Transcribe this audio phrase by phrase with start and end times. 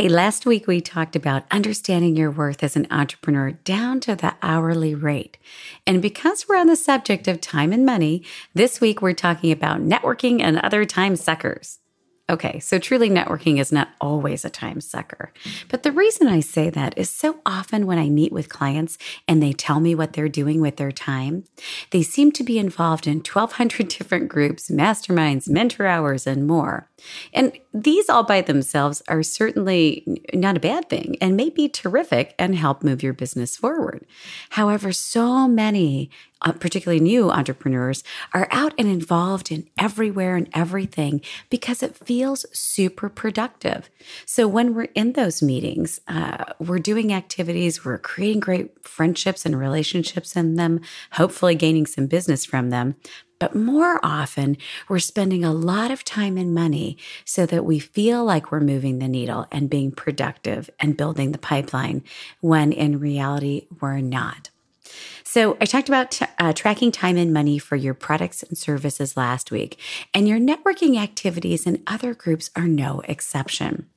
[0.00, 4.36] Hey, last week we talked about understanding your worth as an entrepreneur down to the
[4.42, 5.38] hourly rate.
[5.88, 8.22] And because we're on the subject of time and money,
[8.54, 11.80] this week we're talking about networking and other time suckers.
[12.30, 15.32] Okay, so truly networking is not always a time sucker.
[15.70, 19.42] But the reason I say that is so often when I meet with clients and
[19.42, 21.44] they tell me what they're doing with their time,
[21.90, 26.90] they seem to be involved in 1,200 different groups, masterminds, mentor hours, and more.
[27.32, 30.04] And these all by themselves are certainly
[30.34, 34.04] not a bad thing and may be terrific and help move your business forward.
[34.50, 36.10] However, so many,
[36.42, 42.46] uh, particularly new entrepreneurs, are out and involved in everywhere and everything because it feels
[42.52, 43.90] super productive.
[44.26, 49.58] So when we're in those meetings, uh, we're doing activities, we're creating great friendships and
[49.58, 50.80] relationships in them,
[51.12, 52.96] hopefully gaining some business from them.
[53.38, 54.56] But more often,
[54.88, 58.98] we're spending a lot of time and money so that we feel like we're moving
[58.98, 62.02] the needle and being productive and building the pipeline
[62.40, 64.50] when in reality, we're not.
[65.30, 69.14] So, I talked about t- uh, tracking time and money for your products and services
[69.14, 69.78] last week,
[70.14, 73.90] and your networking activities and other groups are no exception.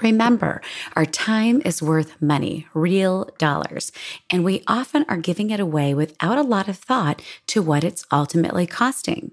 [0.00, 0.62] Remember,
[0.96, 3.92] our time is worth money, real dollars,
[4.30, 8.06] and we often are giving it away without a lot of thought to what it's
[8.10, 9.32] ultimately costing.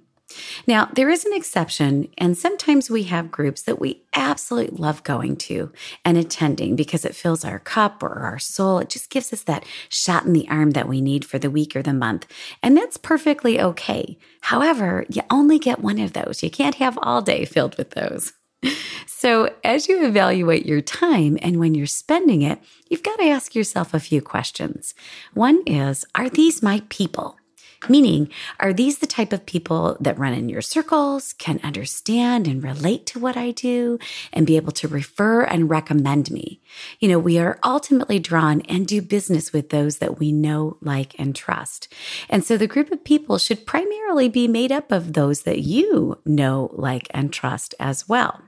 [0.68, 5.36] Now, there is an exception, and sometimes we have groups that we absolutely love going
[5.38, 5.72] to
[6.04, 8.80] and attending because it fills our cup or our soul.
[8.80, 11.76] It just gives us that shot in the arm that we need for the week
[11.76, 12.28] or the month.
[12.64, 14.18] And that's perfectly okay.
[14.42, 16.44] However, you only get one of those.
[16.44, 18.34] You can't have all day filled with those.
[19.08, 23.56] So, as you evaluate your time and when you're spending it, you've got to ask
[23.56, 24.94] yourself a few questions.
[25.34, 27.38] One is Are these my people?
[27.90, 32.64] Meaning, are these the type of people that run in your circles, can understand and
[32.64, 34.00] relate to what I do,
[34.34, 36.62] and be able to refer and recommend me?
[37.00, 41.18] You know, we are ultimately drawn and do business with those that we know, like,
[41.20, 41.88] and trust.
[42.30, 46.20] And so the group of people should primarily be made up of those that you
[46.26, 48.42] know, like, and trust as well.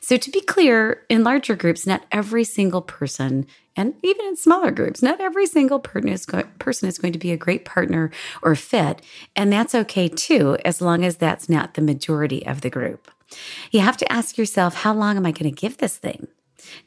[0.00, 3.46] So, to be clear, in larger groups, not every single person,
[3.76, 6.08] and even in smaller groups, not every single person
[6.88, 8.10] is, going to be a great partner
[8.42, 9.02] or fit.
[9.34, 13.10] And that's okay too, as long as that's not the majority of the group.
[13.72, 16.28] You have to ask yourself, how long am I going to give this thing?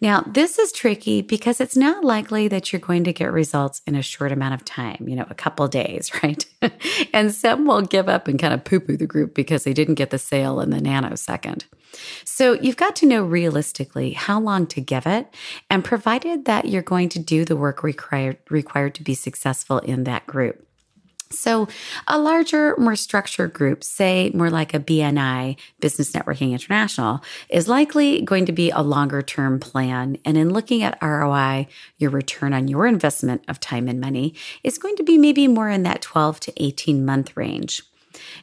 [0.01, 3.95] Now, this is tricky because it's not likely that you're going to get results in
[3.95, 6.45] a short amount of time, you know, a couple days, right?
[7.13, 9.95] and some will give up and kind of poo poo the group because they didn't
[9.95, 11.63] get the sale in the nanosecond.
[12.25, 15.33] So you've got to know realistically how long to give it,
[15.69, 20.03] and provided that you're going to do the work required required to be successful in
[20.03, 20.66] that group.
[21.29, 21.67] So,
[22.07, 28.21] a larger, more structured group, say more like a BNI, Business Networking International, is likely
[28.21, 30.17] going to be a longer term plan.
[30.23, 31.67] And in looking at ROI,
[31.97, 35.69] your return on your investment of time and money is going to be maybe more
[35.69, 37.83] in that 12 to 18 month range.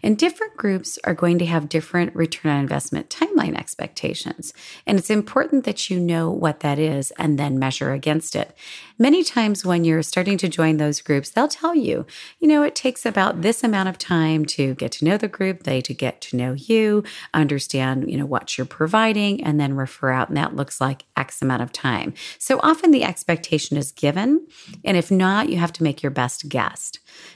[0.02, 4.52] And different groups are going to have different return on investment timeline expectations.
[4.86, 8.56] And it's important that you know what that is and then measure against it.
[8.98, 12.06] Many times when you're starting to join those groups, they'll tell you,
[12.38, 15.64] you know, it takes about this amount of time to get to know the group,
[15.64, 17.02] they to get to know you,
[17.32, 20.28] understand, you know, what you're providing, and then refer out.
[20.28, 22.14] And that looks like X amount of time.
[22.38, 24.46] So often the expectation is given.
[24.84, 26.92] And if not, you have to make your best guess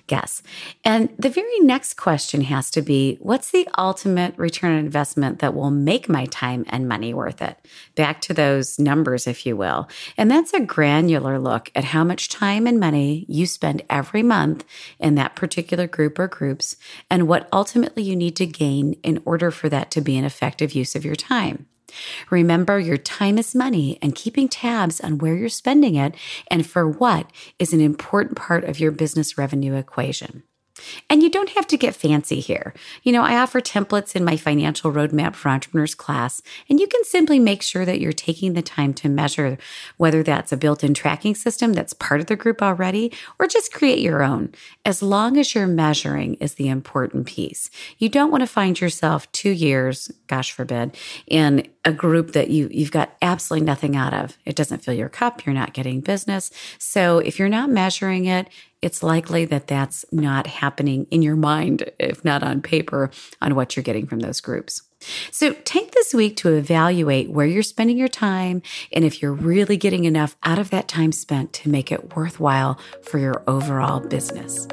[0.07, 0.43] guess.
[0.85, 1.95] And the very next
[2.29, 6.63] question has to be what's the ultimate return on investment that will make my time
[6.69, 7.57] and money worth it?
[7.95, 9.89] Back to those numbers, if you will.
[10.19, 14.67] And that's a granular look at how much time and money you spend every month
[14.99, 16.77] in that particular group or groups
[17.09, 20.75] and what ultimately you need to gain in order for that to be an effective
[20.75, 21.65] use of your time.
[22.29, 26.15] Remember, your time is money, and keeping tabs on where you're spending it
[26.51, 30.43] and for what is an important part of your business revenue equation.
[31.09, 32.75] And you don't have to get fancy here.
[33.03, 37.05] You know, I offer templates in my financial roadmap for entrepreneurs class, and you can
[37.05, 39.59] simply make sure that you're taking the time to measure
[39.97, 43.73] whether that's a built in tracking system that's part of the group already, or just
[43.73, 44.53] create your own.
[44.85, 47.71] As long as you're measuring is the important piece.
[47.99, 50.97] You don't want to find yourself two years, gosh forbid,
[51.27, 54.37] in a group that you, you've got absolutely nothing out of.
[54.45, 55.47] It doesn't fill your cup.
[55.47, 56.51] You're not getting business.
[56.79, 58.49] So if you're not measuring it,
[58.83, 63.11] it's likely that that's not happening in your mind, if not on paper,
[63.41, 64.83] on what you're getting from those groups.
[65.31, 69.77] So take this week to evaluate where you're spending your time and if you're really
[69.77, 74.67] getting enough out of that time spent to make it worthwhile for your overall business.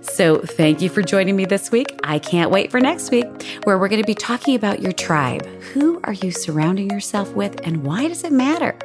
[0.00, 1.98] So, thank you for joining me this week.
[2.02, 3.26] I can't wait for next week,
[3.64, 5.46] where we're going to be talking about your tribe.
[5.72, 8.76] Who are you surrounding yourself with, and why does it matter?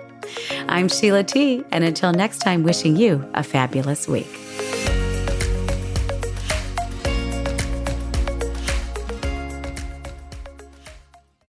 [0.70, 4.49] I'm Sheila T., and until next time, wishing you a fabulous week.